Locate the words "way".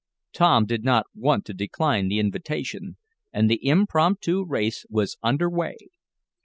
5.47-5.75